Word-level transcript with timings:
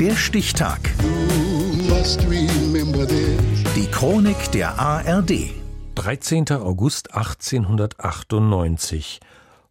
Der 0.00 0.14
Stichtag. 0.14 0.78
Die 3.74 3.86
Chronik 3.90 4.52
der 4.52 4.78
ARD. 4.78 5.50
13. 5.96 6.52
August 6.52 7.16
1898. 7.16 9.18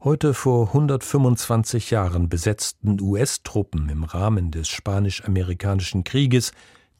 Heute 0.03 0.33
vor 0.33 0.67
125 0.67 1.91
Jahren 1.91 2.27
besetzten 2.27 2.99
US-Truppen 2.99 3.87
im 3.87 4.03
Rahmen 4.03 4.51
des 4.51 4.67
Spanisch-Amerikanischen 4.67 6.03
Krieges 6.03 6.51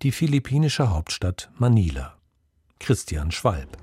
die 0.03 0.13
philippinische 0.13 0.89
Hauptstadt 0.89 1.49
Manila. 1.57 2.13
Christian 2.79 3.31
Schwalb. 3.31 3.77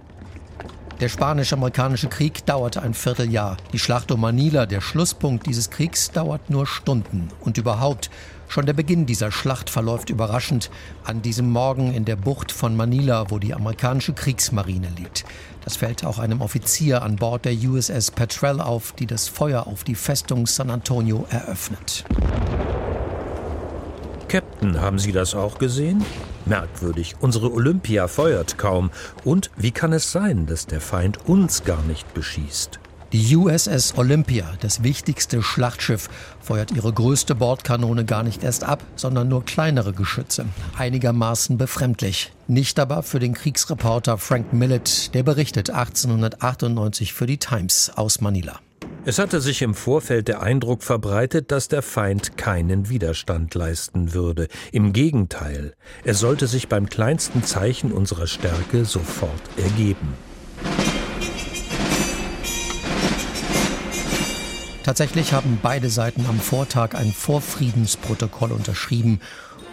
Der 1.00 1.08
spanisch-amerikanische 1.08 2.08
Krieg 2.08 2.46
dauerte 2.46 2.80
ein 2.80 2.94
Vierteljahr. 2.94 3.56
Die 3.72 3.80
Schlacht 3.80 4.12
um 4.12 4.20
Manila, 4.20 4.64
der 4.64 4.80
Schlusspunkt 4.80 5.46
dieses 5.46 5.70
Kriegs, 5.70 6.12
dauert 6.12 6.50
nur 6.50 6.66
Stunden. 6.66 7.28
Und 7.40 7.58
überhaupt, 7.58 8.10
schon 8.48 8.66
der 8.66 8.72
Beginn 8.72 9.06
dieser 9.06 9.30
Schlacht 9.30 9.70
verläuft 9.70 10.10
überraschend 10.10 10.70
an 11.04 11.22
diesem 11.22 11.50
Morgen 11.50 11.92
in 11.92 12.04
der 12.04 12.16
Bucht 12.16 12.52
von 12.52 12.76
Manila, 12.76 13.30
wo 13.30 13.38
die 13.38 13.54
amerikanische 13.54 14.12
Kriegsmarine 14.12 14.88
liegt. 14.96 15.24
Das 15.64 15.76
fällt 15.76 16.04
auch 16.04 16.18
einem 16.18 16.40
Offizier 16.40 17.02
an 17.02 17.16
Bord 17.16 17.44
der 17.44 17.54
USS 17.54 18.10
Petrel 18.10 18.60
auf, 18.60 18.92
die 18.92 19.06
das 19.06 19.28
Feuer 19.28 19.66
auf 19.66 19.84
die 19.84 19.94
Festung 19.94 20.46
San 20.46 20.70
Antonio 20.70 21.26
eröffnet. 21.30 22.04
Captain, 24.28 24.80
haben 24.80 24.98
Sie 24.98 25.12
das 25.12 25.34
auch 25.34 25.58
gesehen? 25.58 26.04
Merkwürdig, 26.44 27.14
unsere 27.20 27.52
Olympia 27.52 28.08
feuert 28.08 28.58
kaum. 28.58 28.90
Und 29.24 29.50
wie 29.56 29.70
kann 29.70 29.92
es 29.92 30.12
sein, 30.12 30.46
dass 30.46 30.66
der 30.66 30.80
Feind 30.80 31.26
uns 31.26 31.64
gar 31.64 31.82
nicht 31.82 32.12
beschießt? 32.14 32.80
Die 33.14 33.36
USS 33.36 33.96
Olympia, 33.96 34.54
das 34.58 34.82
wichtigste 34.82 35.40
Schlachtschiff, 35.40 36.08
feuert 36.40 36.72
ihre 36.72 36.92
größte 36.92 37.36
Bordkanone 37.36 38.04
gar 38.04 38.24
nicht 38.24 38.42
erst 38.42 38.64
ab, 38.64 38.82
sondern 38.96 39.28
nur 39.28 39.44
kleinere 39.44 39.92
Geschütze. 39.92 40.46
Einigermaßen 40.76 41.56
befremdlich. 41.56 42.32
Nicht 42.48 42.80
aber 42.80 43.04
für 43.04 43.20
den 43.20 43.34
Kriegsreporter 43.34 44.18
Frank 44.18 44.52
Millett, 44.52 45.14
der 45.14 45.22
berichtet 45.22 45.70
1898 45.70 47.12
für 47.12 47.26
die 47.26 47.38
Times 47.38 47.92
aus 47.94 48.20
Manila. 48.20 48.58
Es 49.04 49.20
hatte 49.20 49.40
sich 49.40 49.62
im 49.62 49.74
Vorfeld 49.74 50.26
der 50.26 50.42
Eindruck 50.42 50.82
verbreitet, 50.82 51.52
dass 51.52 51.68
der 51.68 51.82
Feind 51.82 52.36
keinen 52.36 52.88
Widerstand 52.88 53.54
leisten 53.54 54.12
würde. 54.12 54.48
Im 54.72 54.92
Gegenteil, 54.92 55.74
er 56.02 56.14
sollte 56.14 56.48
sich 56.48 56.68
beim 56.68 56.88
kleinsten 56.88 57.44
Zeichen 57.44 57.92
unserer 57.92 58.26
Stärke 58.26 58.84
sofort 58.84 59.30
ergeben. 59.56 60.14
Tatsächlich 64.84 65.32
haben 65.32 65.58
beide 65.62 65.88
Seiten 65.88 66.26
am 66.28 66.38
Vortag 66.38 66.94
ein 66.94 67.10
Vorfriedensprotokoll 67.10 68.52
unterschrieben 68.52 69.18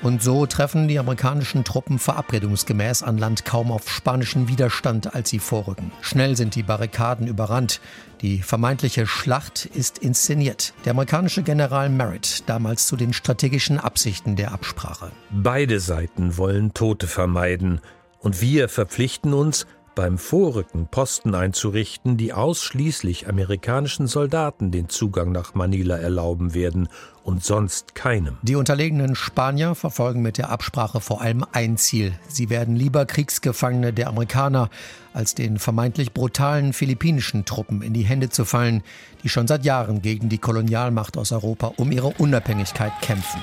und 0.02 0.24
so 0.24 0.48
treffen 0.48 0.88
die 0.88 0.98
amerikanischen 0.98 1.64
Truppen 1.64 2.00
verabredungsgemäß 2.00 3.04
an 3.04 3.20
Land 3.20 3.46
kaum 3.46 3.72
auf 3.72 3.88
spanischen 3.90 4.48
Widerstand, 4.48 5.14
als 5.14 5.30
sie 5.30 5.38
vorrücken. 5.38 5.92
Schnell 6.02 6.36
sind 6.36 6.56
die 6.56 6.64
Barrikaden 6.64 7.28
überrannt. 7.28 7.82
Die 8.22 8.42
vermeintliche 8.42 9.06
Schlacht 9.06 9.66
ist 9.66 10.00
inszeniert. 10.00 10.74
Der 10.86 10.92
amerikanische 10.92 11.44
General 11.44 11.90
Merritt, 11.90 12.44
damals 12.48 12.88
zu 12.88 12.96
den 12.96 13.14
strategischen 13.14 13.78
Absichten 13.78 14.36
der 14.36 14.54
Absprache. 14.54 15.12
Beide 15.30 15.80
Seiten 15.80 16.38
wollen 16.38 16.74
Tote 16.74 17.06
vermeiden. 17.06 17.80
Und 18.20 18.42
wir 18.42 18.70
verpflichten 18.70 19.34
uns, 19.34 19.68
beim 19.96 20.18
Vorrücken 20.18 20.88
Posten 20.88 21.36
einzurichten, 21.36 22.18
die 22.18 22.34
ausschließlich 22.34 23.28
amerikanischen 23.28 24.08
Soldaten 24.08 24.72
den 24.72 24.90
Zugang 24.90 25.32
nach 25.32 25.54
Manila 25.54 25.98
erlauben 25.98 26.54
werden 26.54 26.90
und 27.24 27.44
sonst 27.44 27.94
keinem. 27.94 28.38
Die 28.42 28.56
unterlegenen 28.56 29.16
Spanier 29.16 29.76
verfolgen 29.76 30.22
mit 30.22 30.38
der 30.38 30.50
Absprache 30.50 31.02
vor 31.02 31.22
allem 31.22 31.46
ein 31.52 31.78
Ziel. 31.78 32.14
Sie 32.28 32.50
werden 32.50 32.76
lieber 32.76 33.06
Kriegsgefangene 33.06 33.94
der 33.94 34.08
Amerikaner, 34.08 34.70
als 35.14 35.36
den 35.36 35.60
vermeintlich 35.60 36.14
brutalen 36.14 36.74
philippinischen 36.74 37.46
Truppen 37.46 37.82
in 37.82 37.94
die 37.94 38.04
Hände 38.04 38.30
zu 38.30 38.46
fallen, 38.46 38.84
die 39.24 39.30
schon 39.30 39.48
seit 39.48 39.66
Jahren 39.66 40.02
gegen 40.02 40.30
die 40.30 40.40
Kolonialmacht 40.40 41.18
aus 41.18 41.32
Europa 41.32 41.74
um 41.78 41.92
ihre 41.92 42.10
Unabhängigkeit 42.18 42.94
kämpfen. 43.02 43.42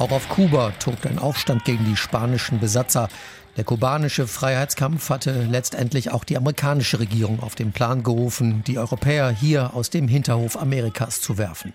Auch 0.00 0.12
auf 0.12 0.30
Kuba 0.30 0.72
tobt 0.78 1.06
ein 1.06 1.18
Aufstand 1.18 1.66
gegen 1.66 1.84
die 1.84 1.94
spanischen 1.94 2.58
Besatzer. 2.58 3.10
Der 3.58 3.64
kubanische 3.64 4.26
Freiheitskampf 4.26 5.10
hatte 5.10 5.42
letztendlich 5.42 6.10
auch 6.10 6.24
die 6.24 6.38
amerikanische 6.38 7.00
Regierung 7.00 7.40
auf 7.40 7.54
den 7.54 7.72
Plan 7.72 8.02
gerufen, 8.02 8.64
die 8.66 8.78
Europäer 8.78 9.28
hier 9.28 9.74
aus 9.74 9.90
dem 9.90 10.08
Hinterhof 10.08 10.56
Amerikas 10.56 11.20
zu 11.20 11.36
werfen. 11.36 11.74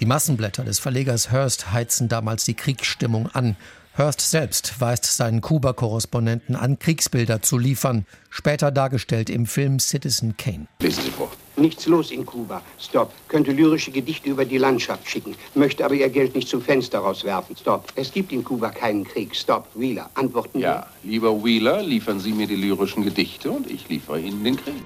Die 0.00 0.06
Massenblätter 0.06 0.64
des 0.64 0.80
Verlegers 0.80 1.30
Hearst 1.30 1.70
heizen 1.70 2.08
damals 2.08 2.42
die 2.42 2.54
Kriegsstimmung 2.54 3.28
an. 3.28 3.56
Hearst 3.94 4.28
selbst 4.28 4.80
weist 4.80 5.04
seinen 5.04 5.40
Kuba-Korrespondenten 5.40 6.56
an, 6.56 6.80
Kriegsbilder 6.80 7.42
zu 7.42 7.58
liefern, 7.58 8.06
später 8.28 8.72
dargestellt 8.72 9.30
im 9.30 9.46
Film 9.46 9.78
Citizen 9.78 10.36
Kane. 10.36 10.66
Lesen 10.80 11.04
Sie 11.04 11.10
vor. 11.12 11.30
Nichts 11.62 11.86
los 11.86 12.10
in 12.10 12.26
Kuba. 12.26 12.60
Stop. 12.76 13.12
Könnte 13.28 13.52
lyrische 13.52 13.92
Gedichte 13.92 14.28
über 14.28 14.44
die 14.44 14.58
Landschaft 14.58 15.08
schicken, 15.08 15.36
möchte 15.54 15.84
aber 15.84 15.94
ihr 15.94 16.08
Geld 16.08 16.34
nicht 16.34 16.48
zum 16.48 16.60
Fenster 16.60 16.98
rauswerfen. 16.98 17.56
Stop. 17.56 17.84
Es 17.94 18.10
gibt 18.10 18.32
in 18.32 18.42
Kuba 18.42 18.70
keinen 18.70 19.04
Krieg. 19.04 19.36
Stop. 19.36 19.68
Wheeler, 19.74 20.10
antworten 20.14 20.58
Sie. 20.58 20.64
Ja, 20.64 20.88
lieber 21.04 21.44
Wheeler, 21.44 21.80
liefern 21.80 22.18
Sie 22.18 22.32
mir 22.32 22.48
die 22.48 22.56
lyrischen 22.56 23.04
Gedichte 23.04 23.48
und 23.52 23.70
ich 23.70 23.88
liefere 23.88 24.18
Ihnen 24.18 24.42
den 24.42 24.56
Krieg. 24.56 24.82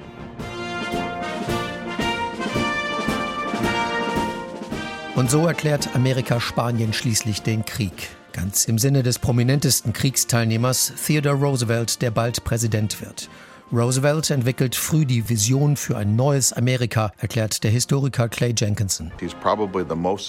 Und 5.15 5.31
so 5.31 5.47
erklärt 5.47 5.89
Amerika 5.95 6.43
Spanien 6.43 6.93
schließlich 6.93 7.41
den 7.41 7.65
Krieg. 7.65 8.11
Ganz 8.35 8.67
im 8.67 8.77
Sinne 8.77 9.03
des 9.03 9.19
prominentesten 9.19 9.95
Kriegsteilnehmers 9.95 10.93
Theodore 11.07 11.37
Roosevelt, 11.37 12.03
der 12.03 12.11
bald 12.11 12.45
Präsident 12.45 13.01
wird. 13.01 13.31
Roosevelt 13.73 14.31
entwickelt 14.31 14.77
früh 14.77 15.05
die 15.05 15.29
Vision 15.29 15.77
für 15.77 15.97
ein 15.97 16.15
neues 16.15 16.53
Amerika, 16.53 17.13
erklärt 17.19 17.65
der 17.65 17.71
Historiker 17.73 18.29
Clay 18.29 18.55
Jenkinson. 18.57 19.11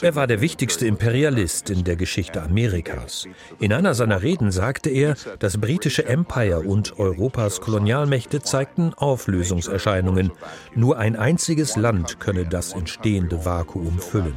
Er 0.01 0.15
war 0.15 0.25
der 0.25 0.41
wichtigste 0.41 0.87
Imperialist 0.87 1.69
in 1.69 1.83
der 1.83 1.95
Geschichte 1.95 2.41
Amerikas. 2.41 3.27
In 3.59 3.73
einer 3.73 3.93
seiner 3.93 4.23
Reden 4.23 4.51
sagte 4.51 4.89
er, 4.89 5.15
das 5.37 5.59
britische 5.59 6.05
Empire 6.05 6.61
und 6.61 6.97
Europas 6.97 7.61
Kolonialmächte 7.61 8.41
zeigten 8.41 8.93
Auflösungserscheinungen. 8.95 10.31
Nur 10.73 10.97
ein 10.97 11.15
einziges 11.15 11.75
Land 11.75 12.19
könne 12.19 12.45
das 12.45 12.73
entstehende 12.73 13.45
Vakuum 13.45 13.99
füllen. 13.99 14.33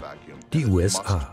Die 0.52 0.66
USA. 0.66 1.30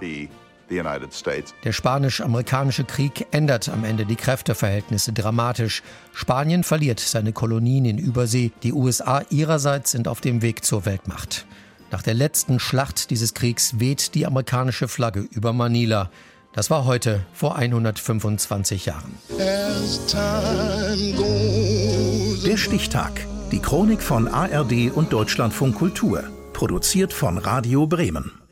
Der 0.70 1.72
spanisch-amerikanische 1.72 2.84
Krieg 2.84 3.28
ändert 3.32 3.70
am 3.70 3.84
Ende 3.84 4.06
die 4.06 4.16
Kräfteverhältnisse 4.16 5.14
dramatisch. 5.14 5.84
Spanien 6.14 6.64
verliert 6.64 7.00
seine 7.00 7.32
Kolonien 7.32 7.86
in 7.86 7.98
Übersee, 7.98 8.52
die 8.64 8.74
USA 8.74 9.24
ihrerseits 9.30 9.92
sind 9.92 10.08
auf 10.08 10.22
dem 10.22 10.42
Weg 10.42 10.66
zur 10.66 10.86
Weltmacht. 10.86 11.46
Nach 11.92 12.02
der 12.02 12.14
letzten 12.14 12.60
Schlacht 12.60 13.10
dieses 13.12 13.34
Kriegs 13.34 13.80
weht 13.80 14.14
die 14.14 14.26
amerikanische 14.26 14.88
Flagge 14.88 15.22
über 15.32 15.54
Manila. 15.54 16.10
Das 16.54 16.70
war 16.70 16.86
heute 16.86 17.26
vor 17.34 17.56
125 17.56 18.86
Jahren. 18.86 19.18
Der 22.46 22.58
Stichtag. 22.58 23.12
Die 23.52 23.60
Chronik 23.60 24.02
von 24.02 24.28
ARD 24.28 24.92
und 24.94 25.14
Deutschlandfunk 25.14 25.76
Kultur. 25.76 26.24
Produziert 26.52 27.14
von 27.14 27.38
Radio 27.38 27.88
Bremen. 27.88 28.47